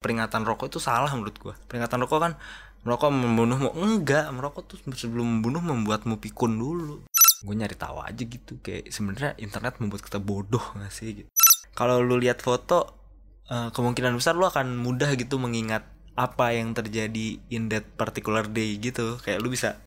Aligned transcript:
peringatan 0.00 0.48
rokok 0.48 0.72
itu 0.72 0.80
salah 0.80 1.12
menurut 1.12 1.36
gua. 1.36 1.54
Peringatan 1.68 2.00
rokok 2.00 2.18
kan 2.24 2.32
merokok 2.82 3.12
membunuhmu. 3.12 3.68
Enggak 3.76 4.32
merokok 4.32 4.64
tuh 4.64 4.78
sebelum 4.96 5.38
membunuh 5.38 5.60
membuatmu 5.60 6.16
pikun 6.18 6.56
dulu. 6.56 7.04
Gue 7.40 7.54
nyari 7.56 7.76
tahu 7.76 8.04
aja 8.04 8.20
gitu 8.20 8.60
kayak 8.60 8.92
sebenarnya 8.92 9.32
internet 9.40 9.80
membuat 9.80 10.04
kita 10.04 10.20
bodoh 10.20 10.60
gak 10.76 10.92
sih 10.92 11.24
gitu. 11.24 11.28
Kalau 11.72 12.04
lu 12.04 12.20
lihat 12.20 12.44
foto 12.44 13.00
uh, 13.48 13.72
kemungkinan 13.72 14.12
besar 14.16 14.36
lu 14.36 14.44
akan 14.44 14.76
mudah 14.80 15.08
gitu 15.16 15.40
mengingat 15.40 15.88
apa 16.20 16.52
yang 16.52 16.76
terjadi 16.76 17.40
in 17.48 17.72
that 17.72 17.84
particular 17.96 18.44
day 18.44 18.76
gitu. 18.76 19.16
Kayak 19.24 19.40
lu 19.40 19.48
bisa 19.52 19.80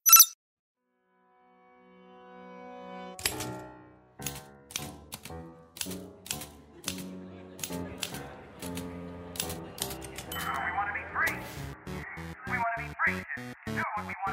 You're 14.23 14.31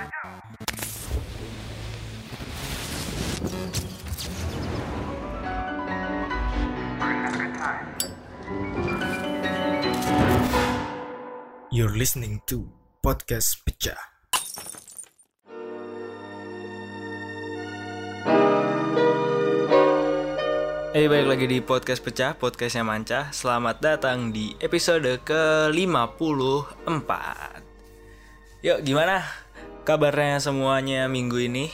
listening 11.99 12.39
to 12.47 12.71
Podcast 13.03 13.67
Pecah. 13.67 13.99
Eh 20.95 21.11
balik 21.11 21.35
lagi 21.35 21.51
di 21.51 21.59
podcast 21.59 21.99
pecah, 22.07 22.39
podcastnya 22.39 22.87
Manca 22.87 23.35
Selamat 23.35 23.83
datang 23.83 24.31
di 24.31 24.55
episode 24.63 25.19
ke-54 25.27 27.11
Yuk 28.63 28.79
gimana 28.87 29.50
kabarnya 29.85 30.43
semuanya 30.43 31.09
minggu 31.09 31.39
ini? 31.41 31.67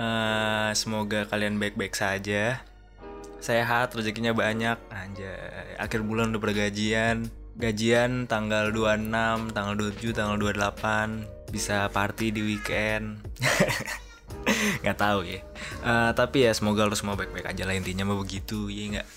Uh, 0.00 0.72
semoga 0.74 1.28
kalian 1.28 1.60
baik-baik 1.60 1.94
saja. 1.94 2.64
Sehat, 3.42 3.94
rezekinya 3.94 4.34
banyak. 4.34 4.78
Anjay, 4.90 5.76
akhir 5.78 6.06
bulan 6.06 6.30
udah 6.30 6.42
bergajian 6.42 7.30
Gajian 7.52 8.24
tanggal 8.24 8.72
26, 8.72 9.52
tanggal 9.52 9.74
27, 9.76 10.16
tanggal 10.16 10.36
28 10.40 11.52
Bisa 11.52 11.84
party 11.92 12.32
di 12.32 12.40
weekend. 12.40 13.20
Nggak 14.82 14.96
tahu 14.96 15.20
ya. 15.28 15.44
Uh, 15.84 16.10
tapi 16.16 16.48
ya 16.48 16.56
semoga 16.56 16.88
lo 16.88 16.96
semua 16.96 17.12
baik-baik 17.12 17.52
aja 17.52 17.68
lah. 17.68 17.76
Intinya 17.76 18.08
mah 18.08 18.16
begitu 18.16 18.72
ya 18.72 18.96
nggak? 18.96 19.08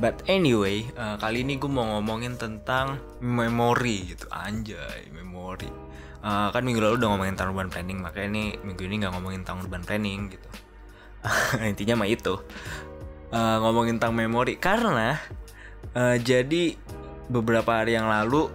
But 0.00 0.24
anyway 0.24 0.88
uh, 0.96 1.20
kali 1.20 1.44
ini 1.44 1.60
gue 1.60 1.68
mau 1.68 1.84
ngomongin 1.84 2.40
tentang 2.40 2.96
memori 3.20 4.16
gitu. 4.16 4.24
Anjay 4.32 5.12
memori 5.12 5.91
uh, 6.22 6.48
kan 6.54 6.62
minggu 6.62 6.80
lalu 6.80 6.98
udah 7.02 7.08
ngomongin 7.14 7.34
tahun 7.36 7.52
urban 7.52 7.70
planning 7.70 7.98
makanya 8.00 8.28
ini 8.32 8.44
minggu 8.62 8.82
ini 8.86 8.94
nggak 9.04 9.12
ngomongin 9.12 9.42
tahun 9.42 9.58
urban 9.66 9.82
planning 9.84 10.20
gitu 10.32 10.48
intinya 11.70 12.02
mah 12.02 12.08
itu 12.08 12.34
uh, 13.34 13.56
ngomongin 13.62 13.98
tentang 14.00 14.14
memori 14.16 14.56
karena 14.56 15.18
uh, 15.94 16.16
jadi 16.18 16.74
beberapa 17.30 17.82
hari 17.82 17.94
yang 17.94 18.10
lalu 18.10 18.50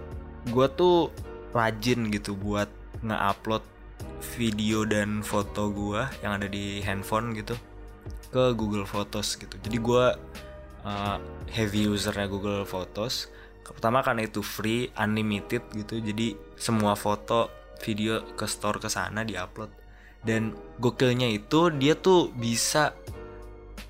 gue 0.48 0.66
tuh 0.72 1.12
rajin 1.52 2.08
gitu 2.12 2.36
buat 2.36 2.68
nge-upload 3.04 3.64
video 4.36 4.82
dan 4.84 5.22
foto 5.22 5.70
gue 5.70 6.02
yang 6.20 6.38
ada 6.38 6.46
di 6.50 6.82
handphone 6.82 7.34
gitu 7.34 7.54
ke 8.28 8.52
Google 8.52 8.84
Photos 8.84 9.38
gitu. 9.40 9.56
Jadi 9.56 9.76
gue 9.80 10.04
uh, 10.84 11.16
heavy 11.48 11.88
usernya 11.88 12.28
Google 12.28 12.68
Photos. 12.68 13.32
Pertama 13.74 14.00
karena 14.00 14.24
itu 14.24 14.40
free, 14.40 14.88
unlimited 14.96 15.64
gitu. 15.74 16.00
Jadi 16.00 16.36
semua 16.56 16.96
foto, 16.96 17.52
video 17.84 18.24
ke 18.34 18.46
store 18.48 18.80
ke 18.82 18.88
sana 18.90 19.22
diupload. 19.22 19.70
Dan 20.18 20.54
gokilnya 20.82 21.30
itu 21.30 21.70
dia 21.70 21.94
tuh 21.94 22.34
bisa 22.34 22.94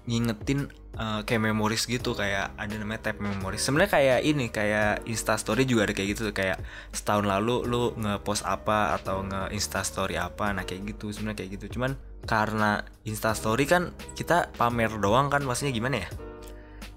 ngingetin 0.04 0.68
uh, 1.00 1.24
kayak 1.24 1.40
memoris 1.52 1.88
gitu. 1.88 2.12
Kayak 2.12 2.52
ada 2.60 2.74
namanya 2.76 3.10
tab 3.10 3.16
memoris 3.22 3.64
sebenarnya 3.64 3.90
kayak 3.96 4.20
ini 4.28 4.46
kayak 4.52 5.08
insta 5.08 5.40
story 5.40 5.64
juga 5.64 5.88
ada 5.88 5.96
kayak 5.96 6.08
gitu. 6.12 6.28
Kayak 6.36 6.60
setahun 6.92 7.24
lalu 7.24 7.64
lu 7.64 7.96
ngepost 7.96 8.44
apa 8.44 8.98
atau 9.00 9.24
nge 9.24 9.56
insta 9.56 9.80
story 9.80 10.20
apa. 10.20 10.52
Nah 10.52 10.68
kayak 10.68 10.96
gitu. 10.96 11.08
Sebenarnya 11.08 11.44
kayak 11.44 11.50
gitu. 11.60 11.80
Cuman 11.80 11.96
karena 12.28 12.84
insta 13.08 13.32
story 13.32 13.64
kan 13.64 13.96
kita 14.12 14.52
pamer 14.60 14.92
doang 15.00 15.32
kan. 15.32 15.40
Maksudnya 15.40 15.72
gimana 15.72 16.04
ya? 16.04 16.08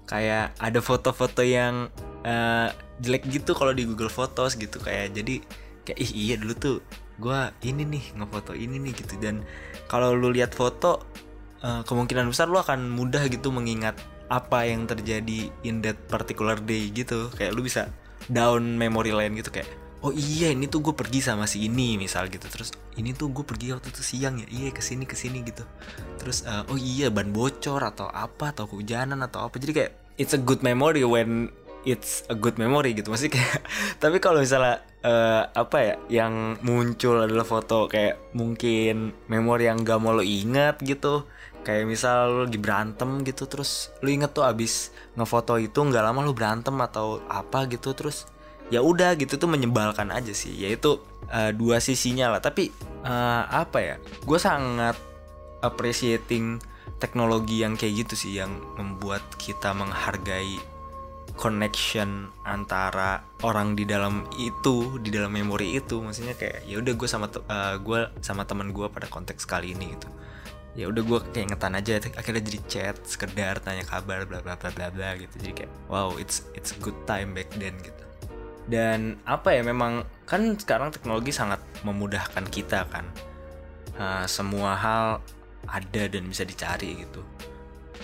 Kayak 0.04 0.52
ada 0.60 0.80
foto-foto 0.84 1.40
yang 1.40 1.88
uh, 2.26 2.68
jelek 3.02 3.26
gitu 3.30 3.54
kalau 3.54 3.74
di 3.74 3.86
Google 3.86 4.10
Photos 4.10 4.54
gitu 4.54 4.78
kayak 4.78 5.14
jadi 5.14 5.42
kayak 5.82 5.98
ih 5.98 6.10
iya 6.14 6.34
dulu 6.38 6.54
tuh 6.54 6.76
gue 7.18 7.40
ini 7.66 7.82
nih 7.86 8.04
ngefoto 8.18 8.56
ini 8.56 8.78
nih 8.82 8.92
gitu. 8.96 9.14
Dan 9.20 9.46
kalau 9.86 10.14
lu 10.14 10.32
lihat 10.32 10.54
foto 10.56 11.02
uh, 11.62 11.82
kemungkinan 11.86 12.30
besar 12.30 12.48
lu 12.50 12.58
akan 12.58 12.90
mudah 12.94 13.26
gitu 13.30 13.50
mengingat 13.54 13.98
apa 14.32 14.64
yang 14.64 14.88
terjadi 14.88 15.52
in 15.62 15.84
that 15.84 15.98
particular 16.08 16.56
day 16.58 16.88
gitu. 16.90 17.28
Kayak 17.34 17.52
lu 17.54 17.62
bisa 17.62 17.90
down 18.30 18.78
memory 18.78 19.10
lane 19.10 19.34
gitu 19.38 19.50
kayak 19.50 19.68
oh 20.02 20.10
iya 20.10 20.50
ini 20.50 20.66
tuh 20.66 20.82
gue 20.82 20.94
pergi 20.98 21.22
sama 21.22 21.46
si 21.46 21.66
ini 21.70 21.94
misal 21.94 22.26
gitu. 22.26 22.46
Terus 22.50 22.74
ini 22.98 23.14
tuh 23.14 23.30
gue 23.30 23.46
pergi 23.46 23.74
waktu 23.76 23.94
itu 23.94 24.02
siang 24.02 24.42
ya? 24.42 24.46
Iya 24.50 24.70
ke 24.74 24.82
sini 24.82 25.04
ke 25.06 25.14
sini 25.14 25.46
gitu. 25.46 25.62
Terus 26.18 26.42
uh, 26.42 26.66
oh 26.66 26.78
iya 26.78 27.10
ban 27.10 27.30
bocor 27.30 27.82
atau 27.82 28.10
apa 28.10 28.50
atau 28.50 28.66
kehujanan 28.66 29.22
atau 29.22 29.46
apa. 29.46 29.58
Jadi 29.62 29.72
kayak 29.74 29.92
it's 30.18 30.34
a 30.34 30.40
good 30.40 30.60
memory 30.66 31.06
when 31.06 31.54
it's 31.82 32.26
a 32.30 32.36
good 32.36 32.56
memory 32.58 32.94
gitu. 32.94 33.10
Masih 33.10 33.30
kayak 33.30 33.62
tapi 34.02 34.18
kalau 34.22 34.42
misalnya 34.42 34.82
uh, 35.02 35.50
apa 35.52 35.78
ya 35.82 35.94
yang 36.08 36.58
muncul 36.62 37.22
adalah 37.22 37.46
foto 37.46 37.90
kayak 37.90 38.32
mungkin 38.34 39.14
memori 39.26 39.68
yang 39.68 39.82
gak 39.82 39.98
mau 40.02 40.14
lo 40.14 40.24
ingat 40.24 40.80
gitu. 40.82 41.26
Kayak 41.62 41.86
misal 41.86 42.16
lu 42.26 42.40
lagi 42.50 42.58
berantem 42.58 43.22
gitu 43.22 43.46
terus 43.46 43.94
lu 44.02 44.10
inget 44.10 44.34
tuh 44.34 44.42
abis 44.42 44.90
ngefoto 45.14 45.62
itu 45.62 45.78
nggak 45.78 46.02
lama 46.02 46.26
lu 46.26 46.34
berantem 46.34 46.74
atau 46.74 47.22
apa 47.30 47.70
gitu 47.70 47.94
terus 47.94 48.26
ya 48.66 48.82
udah 48.82 49.14
gitu 49.14 49.38
tuh 49.38 49.46
menyebalkan 49.46 50.10
aja 50.10 50.34
sih. 50.34 50.50
Yaitu 50.58 50.98
uh, 51.30 51.50
dua 51.54 51.78
sisinya 51.78 52.34
lah. 52.34 52.42
Tapi 52.42 52.74
uh, 53.06 53.46
apa 53.46 53.78
ya 53.78 53.94
gue 54.26 54.38
sangat 54.42 54.98
appreciating 55.62 56.58
teknologi 56.98 57.62
yang 57.62 57.78
kayak 57.78 58.06
gitu 58.06 58.14
sih 58.14 58.32
yang 58.38 58.50
membuat 58.78 59.22
kita 59.38 59.74
menghargai 59.74 60.71
connection 61.36 62.28
antara 62.44 63.24
orang 63.42 63.74
di 63.74 63.88
dalam 63.88 64.28
itu 64.36 65.00
di 65.00 65.10
dalam 65.10 65.32
memori 65.32 65.76
itu. 65.76 66.00
Maksudnya 66.00 66.36
kayak 66.36 66.68
ya 66.68 66.78
udah 66.78 66.92
gue 66.94 67.08
sama 67.08 67.26
uh, 67.28 67.76
gue 67.80 68.00
sama 68.20 68.44
teman 68.44 68.70
gue 68.70 68.86
pada 68.92 69.08
konteks 69.08 69.48
kali 69.48 69.72
ini 69.72 69.96
gitu. 69.96 70.08
Ya 70.72 70.88
udah 70.88 71.02
gue 71.04 71.18
kayak 71.36 71.52
ngetan 71.52 71.76
aja 71.76 72.00
akhirnya 72.16 72.42
jadi 72.48 72.60
chat 72.64 72.96
sekedar 73.04 73.60
tanya 73.60 73.84
kabar 73.84 74.24
bla 74.24 74.40
bla 74.40 74.56
bla 74.56 74.70
bla 74.72 74.88
bla 74.88 75.10
gitu. 75.20 75.34
Jadi 75.40 75.52
kayak 75.64 75.72
wow 75.88 76.16
it's 76.16 76.48
it's 76.56 76.72
a 76.72 76.78
good 76.80 76.96
time 77.04 77.36
back 77.36 77.50
then 77.56 77.76
gitu. 77.80 78.04
Dan 78.68 79.18
apa 79.26 79.52
ya 79.52 79.62
memang 79.66 80.06
kan 80.24 80.56
sekarang 80.56 80.94
teknologi 80.94 81.34
sangat 81.34 81.60
memudahkan 81.84 82.46
kita 82.48 82.88
kan. 82.88 83.04
Uh, 83.92 84.24
semua 84.24 84.72
hal 84.72 85.20
ada 85.68 86.02
dan 86.08 86.24
bisa 86.24 86.48
dicari 86.48 87.04
gitu. 87.04 87.20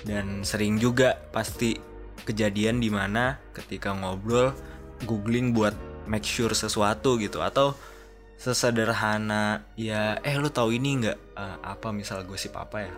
Dan 0.05 0.45
sering 0.47 0.79
juga 0.79 1.17
pasti 1.33 1.88
kejadian 2.29 2.85
di 2.85 2.93
mana 2.93 3.41
ketika 3.57 3.97
ngobrol 3.97 4.53
googling 5.09 5.57
buat 5.57 5.73
make 6.05 6.29
sure 6.29 6.53
sesuatu 6.53 7.17
gitu. 7.17 7.41
Atau 7.41 7.73
sesederhana 8.39 9.67
ya 9.75 10.21
eh 10.23 10.37
lu 10.37 10.53
tahu 10.53 10.77
ini 10.77 11.05
nggak? 11.05 11.19
Uh, 11.35 11.57
apa 11.65 11.89
misal 11.91 12.23
gosip 12.29 12.53
apa 12.61 12.85
ya? 12.85 12.93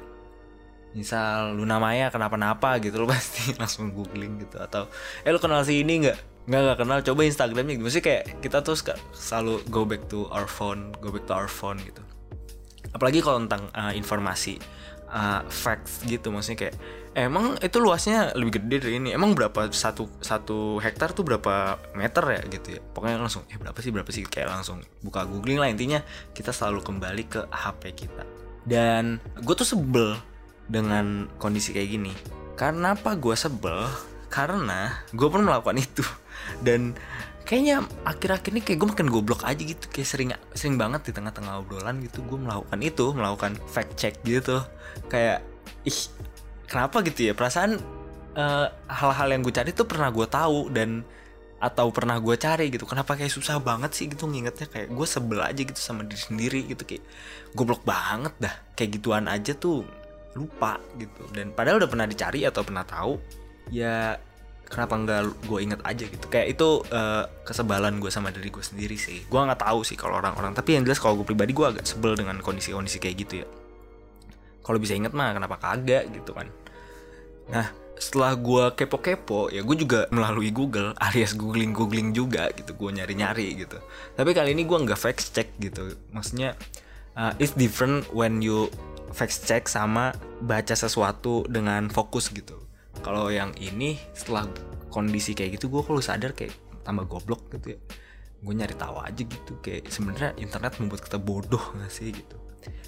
Misal 0.91 1.55
Luna 1.55 1.79
Maya 1.79 2.11
kenapa-napa? 2.11 2.83
gitu 2.83 3.03
lo 3.03 3.07
pasti 3.15 3.55
langsung 3.55 3.95
googling 3.95 4.43
gitu. 4.43 4.59
Atau 4.59 4.91
eh 5.23 5.31
lu 5.31 5.39
kenal 5.39 5.63
si 5.63 5.83
ini 5.87 6.07
nggak? 6.07 6.19
Nggak 6.51 6.61
nggak 6.67 6.79
kenal. 6.83 6.99
Coba 7.07 7.21
Instagramnya. 7.23 7.79
Gitu. 7.79 7.85
Maksudnya 7.87 8.07
kayak 8.07 8.25
kita 8.43 8.59
tuh 8.67 8.77
selalu 9.15 9.63
go 9.71 9.87
back 9.87 10.03
to 10.11 10.27
our 10.35 10.51
phone 10.51 10.91
go 10.99 11.15
back 11.15 11.25
to 11.31 11.35
our 11.35 11.51
phone 11.51 11.79
gitu. 11.87 12.03
Apalagi 12.91 13.23
kalau 13.23 13.47
tentang 13.47 13.71
uh, 13.71 13.95
informasi 13.95 14.59
uh, 15.11 15.47
facts 15.47 16.03
gitu. 16.07 16.35
Maksudnya 16.35 16.69
kayak 16.69 16.77
emang 17.15 17.59
itu 17.59 17.79
luasnya 17.83 18.31
lebih 18.39 18.63
gede 18.63 18.77
dari 18.87 18.95
ini. 19.03 19.09
Emang 19.11 19.35
berapa 19.35 19.71
satu 19.71 20.07
satu 20.23 20.79
hektar 20.79 21.11
tuh 21.11 21.27
berapa 21.27 21.79
meter 21.99 22.23
ya 22.23 22.41
gitu 22.47 22.69
ya? 22.79 22.81
Pokoknya 22.95 23.19
langsung 23.19 23.43
eh 23.51 23.59
berapa 23.59 23.79
sih 23.83 23.91
berapa 23.91 24.11
sih? 24.11 24.23
Kayak 24.27 24.61
langsung 24.61 24.79
buka 25.03 25.27
googling 25.27 25.59
lah. 25.59 25.69
Intinya 25.71 26.01
kita 26.35 26.55
selalu 26.55 26.83
kembali 26.87 27.23
ke 27.27 27.41
HP 27.51 27.83
kita. 28.07 28.25
Dan 28.63 29.19
gue 29.41 29.55
tuh 29.57 29.67
sebel 29.67 30.15
dengan 30.71 31.27
kondisi 31.41 31.75
kayak 31.75 31.91
gini. 31.91 32.13
Karena 32.55 32.95
apa 32.95 33.19
gue 33.19 33.35
sebel? 33.35 33.89
Karena 34.31 35.03
gue 35.11 35.27
pun 35.27 35.43
melakukan 35.43 35.79
itu. 35.81 36.07
Dan 36.63 36.95
kayaknya 37.43 37.83
akhir-akhir 38.07 38.51
ini 38.55 38.63
kayak 38.63 38.79
gue 38.79 38.89
makin 38.95 39.09
goblok 39.11 39.43
aja 39.43 39.59
gitu. 39.59 39.91
Kayak 39.91 40.09
sering 40.09 40.31
sering 40.55 40.79
banget 40.79 41.11
di 41.11 41.13
tengah-tengah 41.17 41.67
obrolan 41.67 41.99
gitu 42.07 42.23
gue 42.23 42.39
melakukan 42.39 42.79
itu 42.79 43.11
melakukan 43.11 43.59
fact 43.67 43.99
check 43.99 44.15
gitu. 44.23 44.63
Kayak 45.11 45.43
ih 45.83 46.01
kenapa 46.71 47.03
gitu 47.03 47.27
ya? 47.27 47.33
Perasaan 47.35 47.83
hal 48.31 48.71
hal-hal 48.87 49.29
yang 49.35 49.43
gue 49.43 49.51
cari 49.51 49.75
tuh 49.75 49.91
pernah 49.91 50.09
gue 50.15 50.27
tahu 50.31 50.71
dan 50.71 51.03
atau 51.61 51.93
pernah 51.93 52.17
gue 52.17 52.39
cari 52.39 52.73
gitu. 52.73 52.89
Kenapa 52.89 53.19
kayak 53.19 53.29
susah 53.29 53.61
banget 53.61 53.93
sih 53.93 54.09
gitu 54.09 54.31
ngingetnya? 54.31 54.71
Kayak 54.71 54.95
gue 54.95 55.07
sebel 55.11 55.43
aja 55.45 55.61
gitu 55.61 55.77
sama 55.77 56.07
diri 56.07 56.23
sendiri 56.23 56.61
gitu 56.71 56.87
kayak 56.87 57.05
goblok 57.53 57.83
banget 57.85 58.33
dah. 58.41 58.55
Kayak 58.79 59.03
gituan 59.03 59.29
aja 59.29 59.53
tuh 59.53 59.85
lupa 60.39 60.81
gitu. 60.97 61.27
Dan 61.35 61.53
padahal 61.53 61.83
udah 61.83 61.91
pernah 61.91 62.07
dicari 62.09 62.47
atau 62.47 62.63
pernah 62.65 62.87
tahu 62.87 63.19
ya 63.69 64.17
kenapa 64.71 64.95
nggak 64.95 65.21
gue 65.45 65.59
inget 65.61 65.81
aja 65.85 66.05
gitu. 66.09 66.27
Kayak 66.33 66.57
itu 66.57 66.69
uh, 66.97 67.29
kesebalan 67.45 68.01
gue 68.01 68.09
sama 68.09 68.33
diri 68.33 68.49
gue 68.49 68.65
sendiri 68.65 68.97
sih. 68.97 69.29
Gue 69.29 69.43
nggak 69.43 69.61
tahu 69.61 69.85
sih 69.85 70.01
kalau 70.01 70.17
orang-orang. 70.17 70.57
Tapi 70.57 70.81
yang 70.81 70.89
jelas 70.89 70.97
kalau 70.97 71.21
gue 71.21 71.27
pribadi 71.29 71.53
gue 71.53 71.67
agak 71.77 71.85
sebel 71.85 72.17
dengan 72.17 72.41
kondisi-kondisi 72.41 73.03
kayak 73.03 73.17
gitu 73.21 73.35
ya 73.45 73.49
kalau 74.61 74.79
bisa 74.79 74.97
inget 74.97 75.13
mah 75.17 75.33
kenapa 75.33 75.57
kagak 75.61 76.09
gitu 76.13 76.37
kan. 76.37 76.49
Nah 77.51 77.67
setelah 78.01 78.33
gue 78.33 78.65
kepo-kepo 78.81 79.53
ya 79.53 79.61
gue 79.61 79.77
juga 79.77 80.09
melalui 80.09 80.49
Google 80.49 80.97
alias 80.97 81.37
googling 81.37 81.77
googling 81.77 82.17
juga 82.17 82.49
gitu. 82.57 82.73
Gue 82.77 82.97
nyari-nyari 82.97 83.61
gitu. 83.61 83.77
Tapi 84.17 84.31
kali 84.33 84.57
ini 84.57 84.65
gue 84.65 84.79
nggak 84.79 84.97
fact 84.97 85.37
check 85.37 85.53
gitu. 85.61 85.97
Maksudnya 86.13 86.57
uh, 87.17 87.37
it's 87.37 87.53
different 87.53 88.09
when 88.17 88.41
you 88.41 88.73
fact 89.13 89.45
check 89.45 89.69
sama 89.69 90.17
baca 90.41 90.73
sesuatu 90.73 91.45
dengan 91.45 91.93
fokus 91.93 92.33
gitu. 92.33 92.57
Kalau 93.05 93.29
yang 93.29 93.53
ini 93.61 94.01
setelah 94.17 94.49
kondisi 94.89 95.37
kayak 95.37 95.61
gitu 95.61 95.69
gue 95.69 95.83
kalau 95.85 96.01
sadar 96.01 96.33
kayak 96.33 96.57
tambah 96.83 97.05
goblok 97.05 97.53
gitu 97.53 97.77
ya. 97.77 97.81
Gue 98.41 98.55
nyari 98.57 98.73
tahu 98.81 98.97
aja 99.05 99.23
gitu. 99.25 99.61
Kayak 99.61 99.93
sebenarnya 99.93 100.31
internet 100.41 100.81
membuat 100.81 101.05
kita 101.05 101.21
bodoh 101.21 101.77
gak 101.77 101.93
sih 101.93 102.17
gitu. 102.17 102.37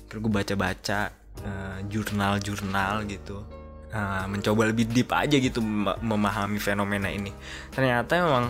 Terus 0.08 0.20
gue 0.24 0.32
baca-baca 0.32 1.12
uh, 1.40 1.78
jurnal-jurnal 1.88 3.08
gitu. 3.08 3.40
Uh, 3.92 4.24
mencoba 4.24 4.72
lebih 4.72 4.88
deep 4.88 5.12
aja 5.12 5.36
gitu 5.36 5.60
memahami 6.00 6.56
fenomena 6.56 7.12
ini. 7.12 7.28
Ternyata 7.72 8.24
memang 8.24 8.48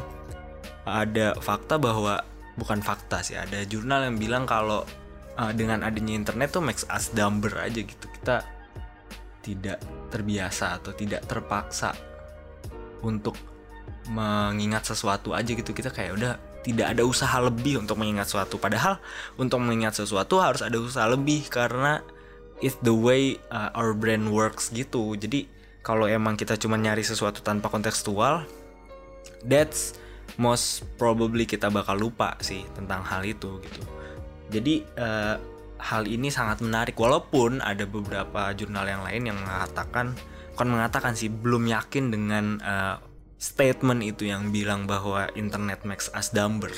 ada 0.86 1.34
fakta 1.38 1.78
bahwa 1.78 2.22
bukan 2.54 2.78
fakta 2.78 3.22
sih 3.26 3.34
ada 3.34 3.62
jurnal 3.66 4.06
yang 4.06 4.16
bilang 4.18 4.44
kalau 4.46 4.86
uh, 5.38 5.52
dengan 5.54 5.82
adanya 5.82 6.14
internet 6.14 6.54
tuh 6.54 6.62
makes 6.62 6.86
us 6.86 7.10
dumber 7.10 7.50
aja 7.58 7.82
gitu. 7.82 8.06
Kita 8.06 8.46
tidak 9.42 9.82
terbiasa 10.14 10.78
atau 10.78 10.94
tidak 10.94 11.26
terpaksa 11.26 11.90
untuk 13.02 13.34
mengingat 14.14 14.86
sesuatu 14.86 15.34
aja 15.34 15.50
gitu. 15.50 15.74
Kita 15.74 15.90
kayak 15.90 16.12
udah 16.14 16.32
tidak 16.62 16.94
ada 16.94 17.02
usaha 17.02 17.34
lebih 17.42 17.82
untuk 17.82 17.98
mengingat 17.98 18.30
sesuatu. 18.30 18.62
Padahal 18.62 19.02
untuk 19.34 19.58
mengingat 19.58 19.98
sesuatu 19.98 20.38
harus 20.38 20.62
ada 20.62 20.78
usaha 20.78 21.06
lebih 21.10 21.50
karena 21.50 22.02
it's 22.62 22.78
the 22.80 22.94
way 22.94 23.36
uh, 23.50 23.74
our 23.74 23.92
brain 23.92 24.30
works 24.30 24.70
gitu. 24.70 25.18
Jadi 25.18 25.50
kalau 25.82 26.06
emang 26.06 26.38
kita 26.38 26.54
cuma 26.56 26.78
nyari 26.78 27.02
sesuatu 27.02 27.42
tanpa 27.42 27.66
kontekstual 27.68 28.46
that's 29.42 29.98
most 30.38 30.86
probably 30.96 31.44
kita 31.44 31.68
bakal 31.68 31.98
lupa 31.98 32.38
sih 32.40 32.62
tentang 32.72 33.02
hal 33.02 33.26
itu 33.26 33.58
gitu. 33.60 33.82
Jadi 34.48 34.86
uh, 34.96 35.36
hal 35.82 36.06
ini 36.06 36.30
sangat 36.30 36.62
menarik. 36.62 36.94
Walaupun 36.94 37.58
ada 37.58 37.82
beberapa 37.84 38.54
jurnal 38.54 38.86
yang 38.86 39.02
lain 39.02 39.34
yang 39.34 39.38
mengatakan 39.42 40.14
kan 40.52 40.68
mengatakan 40.68 41.18
sih 41.18 41.32
belum 41.32 41.66
yakin 41.66 42.12
dengan 42.12 42.44
uh, 42.62 42.96
statement 43.42 44.06
itu 44.06 44.30
yang 44.30 44.54
bilang 44.54 44.86
bahwa 44.86 45.26
internet 45.34 45.82
makes 45.82 46.06
us 46.14 46.30
dumber. 46.30 46.70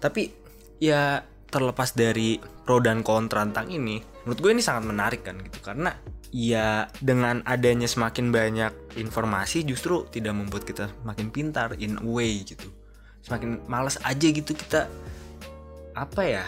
Tapi 0.00 0.32
ya 0.80 1.20
terlepas 1.52 1.92
dari 1.92 2.40
pro 2.64 2.80
dan 2.80 3.04
kontra 3.04 3.44
tentang 3.44 3.68
ini, 3.68 4.00
menurut 4.28 4.44
gue 4.44 4.52
ini 4.52 4.60
sangat 4.60 4.84
menarik 4.84 5.24
kan 5.24 5.40
gitu 5.40 5.56
karena 5.64 5.96
ya 6.28 6.84
dengan 7.00 7.40
adanya 7.48 7.88
semakin 7.88 8.28
banyak 8.28 9.00
informasi 9.00 9.64
justru 9.64 10.04
tidak 10.12 10.36
membuat 10.36 10.68
kita 10.68 10.92
makin 11.00 11.32
pintar 11.32 11.72
in 11.80 11.96
a 11.96 12.04
way 12.04 12.44
gitu. 12.44 12.68
Semakin 13.24 13.64
males 13.64 13.96
aja 14.04 14.28
gitu 14.28 14.52
kita 14.52 14.84
apa 15.96 16.22
ya? 16.28 16.44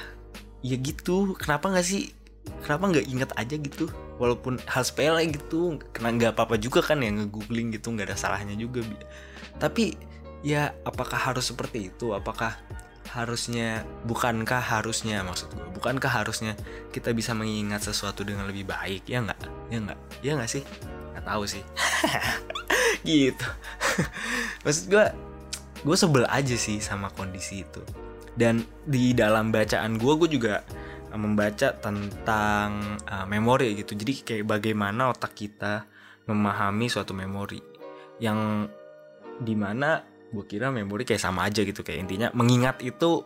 Ya 0.60 0.76
gitu, 0.76 1.32
kenapa 1.40 1.72
nggak 1.72 1.86
sih? 1.88 2.12
Kenapa 2.60 2.92
nggak 2.92 3.06
inget 3.08 3.30
aja 3.32 3.56
gitu? 3.56 3.88
Walaupun 4.20 4.60
hal 4.68 4.84
sepele 4.84 5.24
gitu, 5.32 5.80
kena 5.96 6.12
nggak 6.12 6.36
apa-apa 6.36 6.60
juga 6.60 6.84
kan 6.84 7.00
yang 7.00 7.16
nge-googling 7.16 7.72
gitu 7.72 7.96
nggak 7.96 8.12
ada 8.12 8.16
salahnya 8.20 8.52
juga. 8.60 8.84
Tapi 9.56 9.96
ya 10.44 10.76
apakah 10.84 11.16
harus 11.16 11.48
seperti 11.48 11.88
itu? 11.88 12.12
Apakah 12.12 12.60
harusnya 13.10 13.82
bukankah 14.06 14.62
harusnya 14.62 15.26
maksud 15.26 15.50
gue 15.50 15.66
bukankah 15.74 16.22
harusnya 16.22 16.54
kita 16.94 17.10
bisa 17.10 17.34
mengingat 17.34 17.82
sesuatu 17.82 18.22
dengan 18.22 18.46
lebih 18.46 18.70
baik? 18.70 19.08
Ya 19.10 19.18
nggak? 19.18 19.40
Ya 19.66 19.78
nggak? 19.82 19.98
Ya 20.22 20.32
nggak 20.38 20.50
sih? 20.50 20.62
Nggak 21.16 21.24
tahu 21.26 21.42
sih. 21.50 21.62
Gitu. 23.06 23.46
Maksud 24.64 24.84
gue 24.92 25.04
gue 25.80 25.96
sebel 25.96 26.28
aja 26.28 26.54
sih 26.54 26.78
sama 26.78 27.10
kondisi 27.10 27.66
itu. 27.66 27.82
Dan 28.36 28.62
di 28.86 29.10
dalam 29.16 29.50
bacaan 29.50 29.98
gue 29.98 30.14
gue 30.20 30.28
juga 30.30 30.62
eh, 31.10 31.18
membaca 31.18 31.74
tentang 31.74 33.00
uh, 33.08 33.26
memori 33.26 33.74
gitu. 33.80 33.98
Jadi 33.98 34.12
kayak 34.22 34.44
bagaimana 34.46 35.10
otak 35.10 35.34
kita 35.34 35.88
memahami 36.30 36.86
suatu 36.86 37.10
memori 37.16 37.58
yang 38.20 38.68
di 39.40 39.56
mana 39.56 40.09
gue 40.30 40.44
kira 40.46 40.70
memori 40.70 41.02
kayak 41.02 41.22
sama 41.22 41.50
aja 41.50 41.66
gitu 41.66 41.82
kayak 41.82 42.06
intinya 42.06 42.28
mengingat 42.32 42.78
itu 42.86 43.22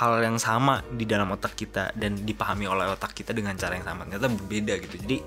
hal 0.00 0.24
yang 0.24 0.40
sama 0.40 0.80
di 0.90 1.04
dalam 1.04 1.30
otak 1.30 1.54
kita 1.54 1.92
dan 1.94 2.18
dipahami 2.24 2.66
oleh 2.66 2.90
otak 2.90 3.14
kita 3.14 3.30
dengan 3.30 3.54
cara 3.54 3.76
yang 3.78 3.86
sama. 3.86 4.08
Ternyata 4.08 4.28
berbeda 4.32 4.74
gitu. 4.80 4.94
Jadi 4.98 5.18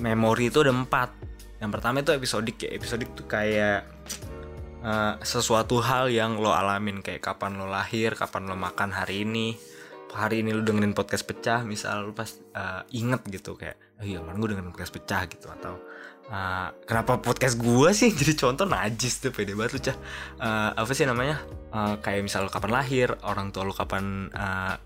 memori 0.00 0.48
itu 0.48 0.58
ada 0.62 0.72
empat. 0.72 1.10
Yang 1.60 1.70
pertama 1.78 1.96
itu 2.00 2.10
episodik 2.14 2.56
ya 2.64 2.70
episodik 2.74 3.12
tuh 3.12 3.26
kayak 3.28 3.86
uh, 4.82 5.14
sesuatu 5.22 5.78
hal 5.84 6.10
yang 6.10 6.38
lo 6.38 6.50
alamin 6.50 7.04
kayak 7.04 7.22
kapan 7.22 7.58
lo 7.60 7.68
lahir 7.68 8.14
kapan 8.16 8.48
lo 8.48 8.56
makan 8.56 8.94
hari 8.94 9.26
ini. 9.26 9.58
Hari 10.12 10.44
ini 10.44 10.52
lo 10.52 10.60
dengerin 10.60 10.92
podcast 10.92 11.24
pecah 11.24 11.64
misal 11.64 12.08
lo 12.08 12.12
pas 12.12 12.28
uh, 12.56 12.84
inget 12.92 13.24
gitu 13.32 13.56
kayak 13.56 13.80
oh 14.00 14.04
iya 14.04 14.20
kemarin 14.20 14.38
gue 14.40 14.48
dengerin 14.52 14.70
podcast 14.72 14.92
pecah 14.92 15.22
gitu 15.28 15.46
atau 15.48 15.80
uh, 16.28 16.68
kenapa 16.86 17.18
podcast 17.18 17.58
gue 17.58 17.90
sih? 17.90 18.12
Jadi 18.20 18.32
contoh 18.38 18.68
najis 18.68 19.18
tuh 19.18 19.32
pede 19.34 19.56
banget 19.56 19.72
lu 19.74 19.80
cah. 19.80 19.96
Uh, 20.38 20.70
apa 20.76 20.92
sih 20.92 21.08
namanya? 21.08 21.40
Uh, 21.72 21.96
kayak 21.98 22.22
misal 22.22 22.46
lu 22.46 22.52
kapan 22.52 22.72
lahir 22.76 23.08
orang 23.24 23.50
tua 23.50 23.64
lu 23.64 23.74
kapan 23.74 24.28
uh, 24.36 24.76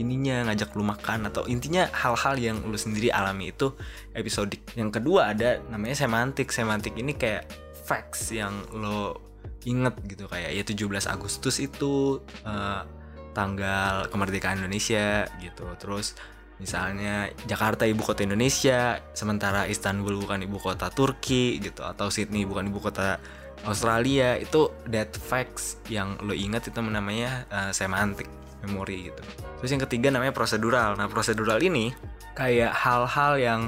ininya 0.00 0.48
ngajak 0.48 0.72
lu 0.76 0.84
makan 0.86 1.28
atau 1.28 1.44
intinya 1.48 1.88
hal-hal 1.92 2.36
yang 2.38 2.56
lu 2.64 2.78
sendiri 2.78 3.12
alami 3.12 3.52
itu 3.52 3.74
episodik 4.16 4.62
yang 4.78 4.88
kedua 4.88 5.34
ada 5.34 5.60
namanya 5.68 6.06
semantik. 6.06 6.48
Semantik 6.54 6.96
ini 6.96 7.12
kayak 7.12 7.48
facts 7.84 8.32
yang 8.32 8.64
lo 8.72 9.26
inget 9.66 9.98
gitu 10.06 10.30
kayak 10.30 10.54
ya 10.54 10.62
17 10.62 11.10
Agustus 11.10 11.58
itu 11.58 12.22
uh, 12.46 12.86
tanggal 13.34 14.06
kemerdekaan 14.08 14.62
Indonesia 14.62 15.26
gitu. 15.42 15.66
Terus 15.76 16.14
misalnya 16.56 17.28
Jakarta 17.44 17.84
ibu 17.84 18.00
kota 18.00 18.24
Indonesia 18.24 18.96
sementara 19.12 19.68
Istanbul 19.68 20.16
bukan 20.16 20.40
ibu 20.48 20.56
kota 20.56 20.88
Turki 20.88 21.60
gitu 21.60 21.84
atau 21.84 22.08
Sydney 22.08 22.48
bukan 22.48 22.72
ibu 22.72 22.80
kota 22.80 23.20
Australia 23.68 24.36
itu 24.40 24.72
that 24.88 25.12
facts 25.16 25.80
yang 25.90 26.16
lo 26.24 26.32
ingat 26.32 26.68
itu 26.70 26.78
namanya 26.80 27.44
uh, 27.50 27.72
semantik 27.74 28.28
memori 28.64 29.10
gitu. 29.10 29.20
Terus 29.60 29.70
yang 29.72 29.82
ketiga 29.88 30.08
namanya 30.12 30.32
prosedural. 30.32 30.96
Nah 30.96 31.08
prosedural 31.08 31.60
ini 31.60 31.92
kayak 32.36 32.72
hal-hal 32.72 33.32
yang 33.40 33.60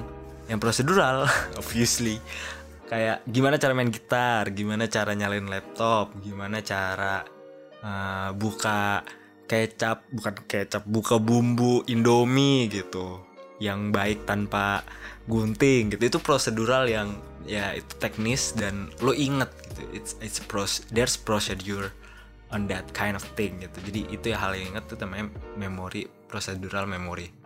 yang 0.48 0.60
prosedural 0.60 1.28
obviously. 1.60 2.22
Kayak 2.88 3.20
gimana 3.28 3.60
cara 3.60 3.76
main 3.76 3.92
gitar 3.92 4.48
gimana 4.56 4.88
cara 4.88 5.12
nyalain 5.12 5.44
laptop 5.44 6.16
gimana 6.24 6.64
cara 6.64 7.20
uh, 7.84 8.32
buka 8.32 9.04
kecap 9.48 10.04
bukan 10.12 10.34
kecap 10.44 10.84
buka 10.84 11.16
bumbu 11.16 11.82
Indomie 11.88 12.68
gitu 12.68 13.24
yang 13.58 13.90
baik 13.90 14.28
tanpa 14.28 14.86
gunting 15.26 15.96
gitu. 15.96 16.02
Itu 16.06 16.18
prosedural 16.22 16.86
yang 16.86 17.18
ya 17.48 17.72
itu 17.74 17.96
teknis 17.98 18.54
dan 18.54 18.92
lo 19.00 19.16
inget 19.16 19.50
gitu. 19.72 19.82
It's 19.96 20.12
it's 20.20 20.38
pros 20.38 20.84
there's 20.92 21.16
procedure 21.16 21.90
on 22.52 22.68
that 22.68 22.86
kind 22.92 23.16
of 23.16 23.24
thing 23.34 23.58
gitu. 23.64 23.80
Jadi 23.88 24.00
itu 24.12 24.30
ya 24.30 24.38
hal 24.38 24.54
yang 24.54 24.76
inget 24.76 24.84
tuh 24.86 25.00
namanya 25.00 25.32
memori 25.56 26.06
prosedural 26.28 26.84
memory 26.84 27.38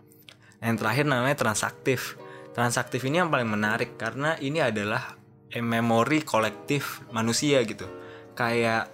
yang 0.63 0.79
terakhir 0.79 1.05
namanya 1.05 1.35
transaktif. 1.35 2.15
Transaktif 2.55 3.03
ini 3.03 3.19
yang 3.19 3.33
paling 3.33 3.49
menarik 3.49 3.99
karena 3.99 4.39
ini 4.39 4.63
adalah 4.63 5.19
memori 5.59 6.23
kolektif 6.23 7.03
manusia 7.11 7.59
gitu. 7.67 7.85
Kayak 8.33 8.89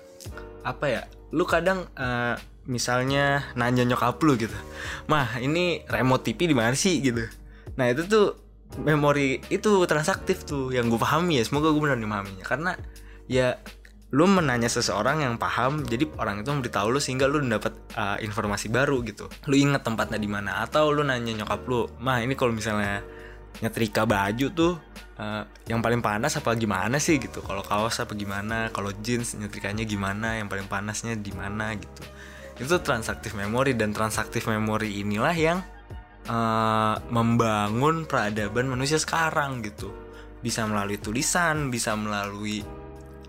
apa 0.66 0.86
ya 0.90 1.02
lu 1.32 1.46
kadang 1.46 1.88
uh, 1.96 2.36
misalnya 2.70 3.50
nanya 3.58 3.82
nyokap 3.82 4.22
lu 4.22 4.38
gitu 4.38 4.54
mah 5.10 5.42
ini 5.42 5.82
remote 5.90 6.22
TV 6.22 6.54
di 6.54 6.56
mana 6.56 6.78
sih? 6.78 7.02
gitu. 7.02 7.26
Nah 7.76 7.90
itu 7.90 8.06
tuh 8.06 8.38
memori 8.86 9.42
itu 9.50 9.82
transaktif 9.90 10.46
tuh 10.46 10.70
yang 10.70 10.88
gue 10.88 11.02
pahami 11.02 11.42
ya. 11.42 11.44
Semoga 11.44 11.74
gue 11.74 11.82
benar 11.82 11.98
memahaminya 11.98 12.46
karena 12.46 12.78
ya 13.26 13.58
lu 14.10 14.26
menanya 14.26 14.70
seseorang 14.70 15.22
yang 15.22 15.38
paham 15.38 15.86
jadi 15.86 16.10
orang 16.18 16.42
itu 16.42 16.50
memberitahu 16.50 16.90
lu 16.90 16.98
sehingga 17.02 17.30
lu 17.30 17.42
dapat 17.42 17.74
uh, 17.98 18.22
informasi 18.22 18.70
baru 18.70 19.02
gitu. 19.02 19.26
Lu 19.50 19.58
inget 19.58 19.82
tempatnya 19.82 20.22
di 20.22 20.30
mana 20.30 20.62
atau 20.62 20.94
lu 20.94 21.02
nanya 21.02 21.34
nyokap 21.42 21.66
lu 21.66 21.90
mah 21.98 22.22
ini 22.22 22.38
kalau 22.38 22.54
misalnya 22.54 23.02
nyetrika 23.66 24.06
baju 24.06 24.48
tuh 24.54 24.74
uh, 25.18 25.44
yang 25.66 25.82
paling 25.82 26.06
panas 26.06 26.38
apa 26.38 26.54
gimana 26.54 27.02
sih? 27.02 27.18
gitu. 27.18 27.42
Kalau 27.42 27.66
kaos 27.66 27.98
apa 27.98 28.14
gimana? 28.14 28.70
Kalau 28.70 28.94
jeans 29.02 29.34
nyetrikanya 29.34 29.86
gimana? 29.90 30.38
Yang 30.38 30.48
paling 30.54 30.68
panasnya 30.70 31.18
di 31.18 31.34
mana? 31.34 31.74
gitu 31.74 32.19
itu 32.60 32.76
transaktif 32.84 33.34
memori 33.40 33.72
dan 33.74 33.96
transaktif 33.96 34.52
memori 34.52 35.00
inilah 35.00 35.36
yang 35.36 35.60
uh, 36.28 37.00
membangun 37.08 38.04
peradaban 38.04 38.68
manusia 38.68 39.00
sekarang 39.00 39.64
gitu. 39.64 39.90
Bisa 40.44 40.68
melalui 40.68 41.00
tulisan 41.00 41.72
bisa 41.72 41.96
melalui 41.96 42.64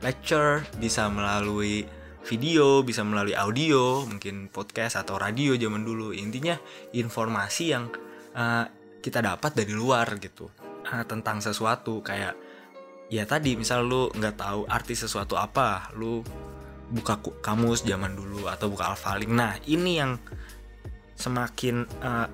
lecture 0.02 0.66
bisa 0.78 1.06
melalui 1.06 1.86
video 2.26 2.84
bisa 2.84 3.00
melalui 3.00 3.32
audio 3.32 4.04
mungkin 4.04 4.50
podcast 4.50 4.98
atau 4.98 5.14
radio 5.14 5.54
zaman 5.54 5.86
dulu. 5.86 6.10
Intinya 6.10 6.58
informasi 6.90 7.64
yang 7.70 7.86
uh, 8.34 8.66
kita 8.98 9.22
dapat 9.22 9.54
dari 9.54 9.72
luar 9.72 10.18
gitu. 10.18 10.50
Uh, 10.90 11.06
tentang 11.06 11.38
sesuatu 11.38 12.02
kayak 12.02 12.34
ya 13.10 13.26
tadi 13.26 13.54
misal 13.58 13.86
lu 13.86 14.10
nggak 14.10 14.38
tahu 14.38 14.60
arti 14.70 14.94
sesuatu 14.94 15.34
apa 15.34 15.90
lu 15.98 16.22
buka 16.90 17.22
kamus 17.42 17.86
zaman 17.86 18.18
dulu 18.18 18.50
atau 18.50 18.66
buka 18.66 18.94
alfaling 18.94 19.30
nah 19.30 19.54
ini 19.66 20.02
yang 20.02 20.18
semakin 21.14 21.86
uh, 22.02 22.26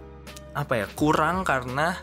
apa 0.56 0.72
ya 0.80 0.86
kurang 0.96 1.44
karena 1.44 1.96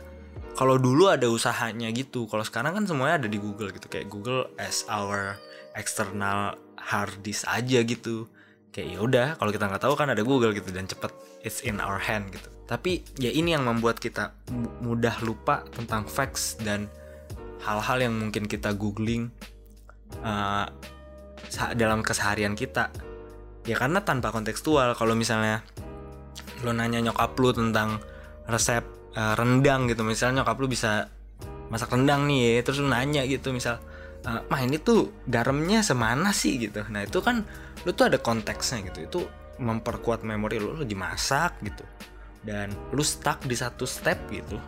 kalau 0.53 0.77
dulu 0.77 1.09
ada 1.09 1.25
usahanya 1.29 1.89
gitu. 1.89 2.29
Kalau 2.29 2.45
sekarang 2.45 2.77
kan 2.77 2.85
semuanya 2.85 3.25
ada 3.25 3.29
di 3.29 3.41
Google 3.41 3.73
gitu. 3.73 3.89
Kayak 3.89 4.07
Google 4.13 4.53
as 4.61 4.85
our 4.85 5.37
external 5.73 6.57
hard 6.77 7.13
disk 7.25 7.49
aja 7.49 7.81
gitu. 7.81 8.29
Kayak 8.69 8.87
ya 8.93 8.99
udah 9.01 9.27
kalau 9.41 9.49
kita 9.49 9.65
nggak 9.69 9.81
tahu 9.81 9.93
kan 9.97 10.13
ada 10.13 10.21
Google 10.21 10.53
gitu 10.53 10.69
dan 10.69 10.85
cepet 10.85 11.09
it's 11.41 11.65
in 11.65 11.81
our 11.81 11.97
hand 11.97 12.29
gitu. 12.29 12.49
Tapi 12.69 13.01
ya 13.17 13.33
ini 13.33 13.57
yang 13.57 13.65
membuat 13.65 13.97
kita 13.97 14.33
mudah 14.81 15.17
lupa 15.25 15.65
tentang 15.73 16.05
facts 16.05 16.57
dan 16.61 16.85
hal-hal 17.65 17.97
yang 18.09 18.13
mungkin 18.13 18.45
kita 18.45 18.77
googling 18.77 19.33
uh, 20.21 20.69
dalam 21.75 22.01
keseharian 22.01 22.57
kita. 22.57 22.89
Ya 23.63 23.79
karena 23.79 24.03
tanpa 24.03 24.35
kontekstual 24.35 24.91
kalau 24.97 25.15
misalnya 25.15 25.63
lo 26.63 26.75
nanya 26.75 26.99
nyokap 26.99 27.35
lu 27.39 27.55
tentang 27.55 27.99
resep 28.47 28.83
uh, 29.15 29.35
rendang 29.39 29.87
gitu 29.87 30.03
misalnya 30.03 30.43
nyokap 30.43 30.57
lu 30.59 30.67
bisa 30.67 31.07
masak 31.71 31.95
rendang 31.95 32.27
nih 32.27 32.59
ya 32.59 32.61
terus 32.63 32.83
lu 32.83 32.91
nanya 32.91 33.23
gitu 33.23 33.55
misal 33.55 33.79
uh, 34.27 34.43
mah 34.51 34.61
ini 34.63 34.79
tuh 34.79 35.11
garamnya 35.27 35.79
semana 35.79 36.35
sih? 36.35 36.59
gitu. 36.59 36.83
Nah 36.91 37.07
itu 37.07 37.23
kan 37.23 37.47
lu 37.87 37.91
tuh 37.95 38.11
ada 38.11 38.19
konteksnya 38.19 38.83
gitu. 38.91 38.99
Itu 39.07 39.19
memperkuat 39.63 40.27
memori 40.27 40.59
lu 40.59 40.75
lagi 40.75 40.95
masak 40.97 41.63
gitu. 41.63 41.83
Dan 42.43 42.75
lu 42.91 43.03
stuck 43.05 43.39
di 43.47 43.55
satu 43.55 43.87
step 43.87 44.19
gitu. 44.27 44.59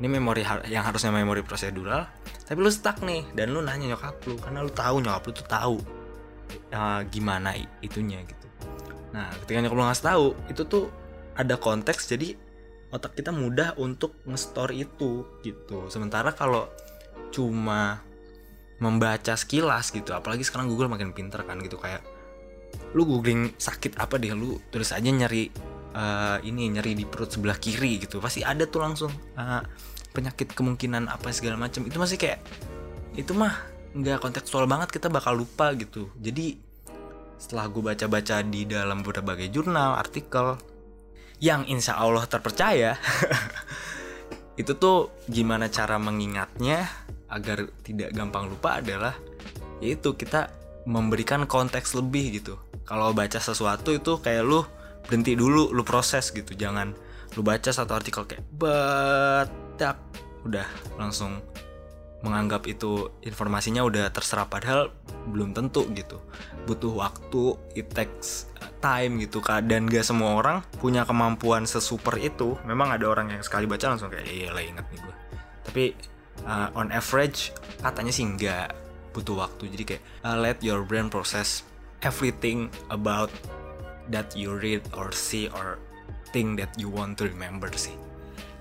Ini 0.00 0.08
memori 0.08 0.42
yang 0.72 0.82
harusnya 0.82 1.12
memori 1.12 1.44
prosedural 1.44 2.24
tapi 2.44 2.60
lu 2.60 2.68
stuck 2.68 3.00
nih 3.00 3.24
dan 3.32 3.56
lu 3.56 3.64
nanya 3.64 3.96
nyokap 3.96 4.20
lu 4.28 4.36
karena 4.36 4.60
lu 4.60 4.68
tahu 4.68 5.00
nyokap 5.00 5.22
lu 5.24 5.32
tuh 5.32 5.48
tahu 5.48 5.76
uh, 6.72 7.02
gimana 7.08 7.54
itunya 7.80 8.22
gitu. 8.24 8.46
Nah 9.14 9.30
ketika 9.44 9.58
nyokap 9.62 9.76
lu 9.78 9.84
ngasih 9.86 10.06
tahu 10.06 10.26
itu 10.50 10.62
tuh 10.66 10.84
ada 11.34 11.58
konteks 11.58 12.10
jadi 12.10 12.38
otak 12.94 13.18
kita 13.18 13.34
mudah 13.34 13.74
untuk 13.78 14.22
nge-store 14.26 14.74
itu 14.74 15.26
gitu. 15.42 15.90
Sementara 15.90 16.30
kalau 16.30 16.70
cuma 17.34 18.02
membaca 18.78 19.34
sekilas 19.34 19.90
gitu 19.90 20.14
apalagi 20.14 20.42
sekarang 20.46 20.70
Google 20.70 20.90
makin 20.90 21.14
pinter 21.14 21.42
kan 21.46 21.58
gitu 21.62 21.78
kayak 21.78 22.02
lu 22.94 23.06
googling 23.06 23.54
sakit 23.54 23.98
apa 23.98 24.18
deh 24.18 24.34
lu 24.34 24.58
tulis 24.70 24.90
aja 24.90 25.06
nyari 25.06 25.50
uh, 25.94 26.38
ini 26.42 26.74
nyeri 26.74 26.98
di 26.98 27.06
perut 27.06 27.30
sebelah 27.30 27.58
kiri 27.58 28.02
gitu. 28.02 28.18
Pasti 28.18 28.42
ada 28.42 28.66
tuh 28.66 28.82
langsung 28.82 29.10
uh, 29.38 29.62
penyakit 30.14 30.54
kemungkinan 30.54 31.10
apa 31.10 31.30
segala 31.34 31.58
macam. 31.58 31.86
Itu 31.86 31.98
masih 31.98 32.18
kayak 32.18 32.38
itu 33.14 33.30
mah 33.34 33.73
nggak 33.94 34.18
kontekstual 34.18 34.66
banget 34.66 34.90
kita 34.90 35.06
bakal 35.06 35.38
lupa 35.38 35.70
gitu. 35.78 36.10
Jadi 36.18 36.58
setelah 37.38 37.70
gue 37.70 37.82
baca-baca 37.82 38.42
di 38.42 38.66
dalam 38.66 39.06
berbagai 39.06 39.50
jurnal 39.50 39.98
artikel 39.98 40.58
yang 41.42 41.66
insya 41.66 41.98
Allah 41.98 42.24
terpercaya 42.26 42.94
itu 44.60 44.72
tuh 44.78 45.10
gimana 45.26 45.66
cara 45.66 45.98
mengingatnya 45.98 46.86
agar 47.26 47.66
tidak 47.82 48.14
gampang 48.14 48.46
lupa 48.46 48.78
adalah 48.78 49.14
yaitu 49.82 50.14
kita 50.14 50.50
memberikan 50.86 51.46
konteks 51.48 51.94
lebih 51.98 52.38
gitu. 52.38 52.54
Kalau 52.84 53.16
baca 53.16 53.40
sesuatu 53.40 53.90
itu 53.94 54.20
kayak 54.20 54.44
lu 54.44 54.62
berhenti 55.06 55.34
dulu 55.34 55.72
lu 55.72 55.82
proses 55.82 56.30
gitu. 56.30 56.54
Jangan 56.54 56.94
lu 57.34 57.42
baca 57.42 57.70
satu 57.70 57.92
artikel 57.98 58.24
kayak 58.28 58.44
batak 58.54 59.98
udah 60.44 60.68
langsung 61.00 61.40
menganggap 62.24 62.64
itu 62.64 63.12
informasinya 63.20 63.84
udah 63.84 64.08
terserap 64.08 64.48
padahal 64.48 64.88
belum 65.28 65.52
tentu 65.52 65.84
gitu. 65.92 66.18
Butuh 66.64 66.96
waktu 66.96 67.60
it 67.76 67.92
takes 67.92 68.48
time 68.80 69.20
gitu 69.20 69.44
kak. 69.44 69.68
Dan 69.68 69.84
gak 69.84 70.08
semua 70.08 70.40
orang 70.40 70.64
punya 70.80 71.04
kemampuan 71.04 71.68
sesuper 71.68 72.16
itu. 72.16 72.56
Memang 72.64 72.96
ada 72.96 73.04
orang 73.04 73.28
yang 73.28 73.44
sekali 73.44 73.68
baca 73.68 73.92
langsung 73.92 74.08
kayak 74.08 74.24
iya 74.24 74.48
lah 74.48 74.64
inget 74.64 74.88
nih 74.88 75.00
gue 75.04 75.14
tapi 75.74 75.90
uh, 76.46 76.70
on 76.78 76.94
average 76.94 77.50
katanya 77.82 78.14
sih 78.14 78.22
nggak 78.22 78.70
butuh 79.10 79.42
waktu. 79.42 79.74
Jadi 79.74 79.82
kayak 79.82 80.02
uh, 80.22 80.38
let 80.38 80.62
your 80.62 80.86
brain 80.86 81.10
process 81.10 81.66
everything 82.06 82.70
about 82.94 83.26
that 84.14 84.30
you 84.38 84.54
read 84.54 84.86
or 84.94 85.10
see 85.10 85.50
or 85.50 85.82
think 86.30 86.62
that 86.62 86.70
you 86.78 86.86
want 86.86 87.18
to 87.18 87.26
remember 87.26 87.66
sih. 87.74 87.98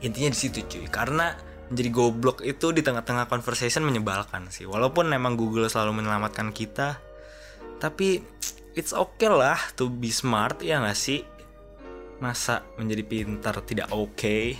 Intinya 0.01 0.33
di 0.33 0.39
situ 0.41 0.65
cuy. 0.65 0.89
Karena 0.89 1.37
menjadi 1.73 1.89
goblok 1.89 2.45
itu 2.45 2.69
di 2.69 2.85
tengah-tengah 2.85 3.25
conversation 3.25 3.81
menyebalkan 3.81 4.53
sih. 4.53 4.69
Walaupun 4.69 5.09
memang 5.09 5.33
Google 5.33 5.65
selalu 5.65 6.05
menyelamatkan 6.05 6.53
kita 6.53 7.01
tapi 7.81 8.21
it's 8.77 8.93
okay 8.93 9.27
lah 9.27 9.57
to 9.73 9.89
be 9.89 10.13
smart 10.13 10.61
ya 10.61 10.77
nggak 10.85 10.93
sih? 10.93 11.25
Masa 12.21 12.61
menjadi 12.77 13.01
pintar 13.01 13.57
tidak 13.65 13.89
oke 13.89 14.13
okay? 14.13 14.53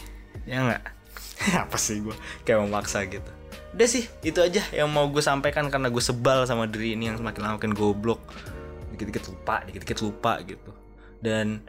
ya 0.50 0.66
nggak? 0.66 0.84
Apa 1.70 1.78
sih 1.78 2.02
gue 2.02 2.18
kayak 2.50 2.66
memaksa 2.66 3.06
gitu. 3.06 3.30
Udah 3.78 3.88
sih 3.88 4.10
itu 4.26 4.42
aja 4.42 4.66
yang 4.74 4.90
mau 4.90 5.06
gue 5.14 5.22
sampaikan 5.22 5.70
karena 5.70 5.94
gue 5.94 6.02
sebal 6.02 6.50
sama 6.50 6.66
diri 6.66 6.98
ini 6.98 7.14
yang 7.14 7.22
semakin 7.22 7.42
lama 7.46 7.56
makin 7.62 7.78
goblok. 7.78 8.26
Dikit-dikit 8.90 9.30
lupa 9.30 9.62
dikit-dikit 9.70 10.00
lupa 10.02 10.42
gitu. 10.42 10.74
Dan 11.22 11.62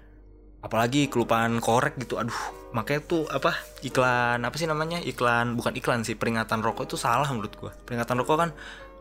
apalagi 0.65 1.13
kelupaan 1.13 1.61
korek 1.61 2.01
gitu 2.01 2.17
aduh 2.17 2.64
makanya 2.75 3.01
tuh 3.07 3.23
apa 3.31 3.55
iklan 3.87 4.43
apa 4.43 4.55
sih 4.59 4.67
namanya 4.67 4.99
iklan 4.99 5.55
bukan 5.55 5.79
iklan 5.79 6.03
sih 6.03 6.19
peringatan 6.19 6.59
rokok 6.59 6.91
itu 6.91 6.99
salah 6.99 7.31
menurut 7.31 7.55
gue 7.55 7.71
peringatan 7.87 8.19
rokok 8.19 8.37
kan 8.37 8.51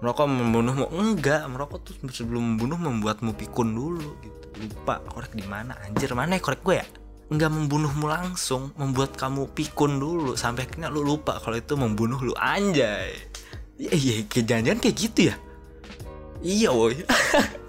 merokok 0.03 0.27
membunuhmu 0.27 0.85
enggak 0.99 1.47
merokok 1.47 1.79
tuh 1.87 1.95
sebelum 2.11 2.55
membunuh 2.55 2.75
membuatmu 2.75 3.39
pikun 3.39 3.71
dulu 3.71 4.19
gitu. 4.19 4.45
Lupa 4.59 4.99
korek 5.07 5.31
di 5.31 5.47
mana 5.47 5.79
anjir 5.79 6.11
mana 6.11 6.35
ya 6.35 6.43
korek 6.43 6.59
gue 6.59 6.75
ya? 6.75 6.87
Nggak 7.31 7.51
membunuhmu 7.55 8.05
langsung 8.11 8.75
membuat 8.75 9.15
kamu 9.15 9.55
pikun 9.55 10.03
dulu 10.03 10.35
sampai 10.35 10.67
akhirnya 10.67 10.91
lu 10.91 11.07
lupa 11.07 11.39
kalau 11.39 11.55
itu 11.55 11.79
membunuh 11.79 12.19
lu 12.19 12.35
anjay. 12.35 13.15
Iya 13.79 13.95
iya 13.95 14.13
jangan-jangan 14.27 14.79
kayak 14.83 14.97
gitu 14.99 15.19
ya? 15.31 15.35
Iya 16.43 16.69
woi 16.75 16.99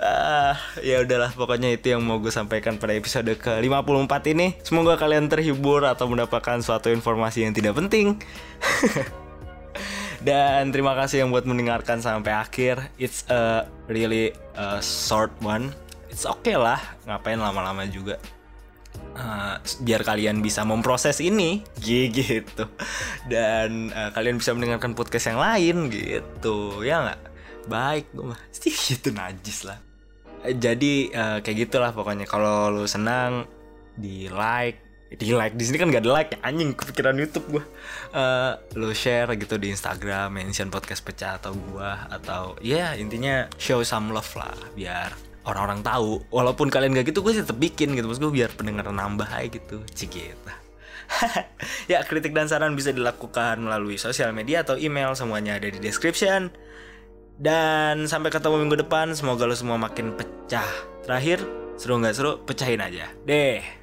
ah, 0.00 0.56
ya 0.80 1.04
udahlah 1.04 1.30
pokoknya 1.36 1.76
itu 1.76 1.92
yang 1.92 2.02
mau 2.02 2.18
gue 2.18 2.32
sampaikan 2.32 2.80
pada 2.80 2.96
episode 2.96 3.28
ke 3.36 3.52
54 3.60 4.32
ini. 4.32 4.56
Semoga 4.64 4.96
kalian 4.96 5.28
terhibur 5.28 5.84
atau 5.84 6.08
mendapatkan 6.08 6.64
suatu 6.64 6.88
informasi 6.88 7.44
yang 7.44 7.52
tidak 7.52 7.76
penting. 7.76 8.16
Dan 10.20 10.68
terima 10.68 10.92
kasih 10.92 11.24
yang 11.24 11.30
buat 11.32 11.48
mendengarkan 11.48 12.04
sampai 12.04 12.36
akhir. 12.36 12.92
It's 13.00 13.24
a 13.32 13.64
really 13.88 14.36
a 14.56 14.80
short 14.84 15.32
one. 15.40 15.72
It's 16.12 16.28
okay 16.28 16.60
lah 16.60 16.80
ngapain 17.08 17.40
lama-lama 17.40 17.88
juga. 17.88 18.20
Uh, 19.16 19.56
biar 19.80 20.04
kalian 20.04 20.44
bisa 20.44 20.60
memproses 20.64 21.24
ini. 21.24 21.64
Gitu. 21.80 22.64
Dan 23.32 23.92
uh, 23.96 24.12
kalian 24.12 24.36
bisa 24.36 24.52
mendengarkan 24.52 24.92
podcast 24.92 25.32
yang 25.32 25.40
lain 25.40 25.88
gitu. 25.88 26.84
Ya 26.84 27.00
nggak? 27.00 27.20
Baik 27.68 28.04
gue 28.12 28.26
mah. 28.28 28.40
Sih 28.52 28.76
itu 29.00 29.08
najis 29.12 29.64
lah 29.64 29.89
jadi 30.46 30.94
uh, 31.12 31.38
kayak 31.44 31.68
gitulah 31.68 31.90
pokoknya. 31.92 32.24
Kalau 32.24 32.72
lu 32.72 32.84
senang 32.88 33.44
di 33.96 34.30
like. 34.30 34.88
Di 35.10 35.34
like 35.34 35.58
di 35.58 35.66
sini 35.66 35.74
kan 35.74 35.90
gak 35.90 36.06
ada 36.06 36.12
like 36.22 36.38
anjing 36.46 36.70
kepikiran 36.70 37.18
YouTube 37.18 37.58
gue 37.58 37.64
uh, 38.14 38.54
lu 38.78 38.94
share 38.94 39.34
gitu 39.34 39.58
di 39.58 39.74
Instagram 39.74 40.30
mention 40.30 40.70
podcast 40.70 41.02
pecah 41.02 41.34
atau 41.34 41.50
gua 41.50 42.06
atau 42.14 42.54
ya 42.62 42.78
yeah, 42.78 42.90
intinya 42.94 43.50
show 43.58 43.82
some 43.82 44.14
love 44.14 44.30
lah 44.38 44.54
biar 44.78 45.10
orang-orang 45.50 45.82
tahu. 45.82 46.22
Walaupun 46.30 46.70
kalian 46.70 46.94
gak 46.94 47.10
gitu 47.10 47.26
gue 47.26 47.34
sih 47.34 47.42
tetap 47.42 47.58
bikin 47.58 47.98
gitu. 47.98 48.06
Maksud 48.06 48.22
gue 48.22 48.34
biar 48.38 48.54
pendengar 48.54 48.86
nambah 48.86 49.26
aja 49.26 49.50
gitu. 49.50 49.82
Cikit 49.90 50.38
ya 51.90 52.06
kritik 52.06 52.30
dan 52.30 52.46
saran 52.46 52.78
bisa 52.78 52.94
dilakukan 52.94 53.58
melalui 53.58 53.98
sosial 53.98 54.30
media 54.30 54.62
atau 54.62 54.78
email. 54.78 55.18
Semuanya 55.18 55.58
ada 55.58 55.66
di 55.66 55.82
description 55.82 56.54
dan 57.40 58.04
sampai 58.04 58.28
ketemu 58.28 58.60
minggu 58.60 58.84
depan 58.84 59.16
semoga 59.16 59.48
lo 59.48 59.56
semua 59.56 59.80
makin 59.80 60.12
pecah. 60.12 60.68
Terakhir 61.00 61.40
seru 61.80 61.96
nggak 61.96 62.14
seru? 62.14 62.32
Pecahin 62.44 62.84
aja. 62.84 63.08
Deh 63.24 63.79